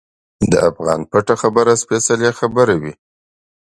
د 0.51 0.53
افغان 0.69 0.99
پټه 1.11 1.35
خبره 1.41 1.73
سپیڅلې 1.81 2.29
خبره 2.39 2.75
وي. 2.81 2.93